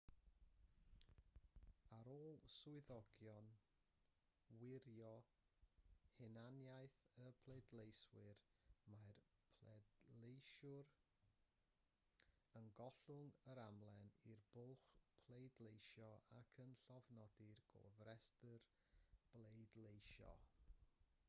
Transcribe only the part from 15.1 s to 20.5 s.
pleidleisio ac yn llofnodi'r gofrestr bleidleisio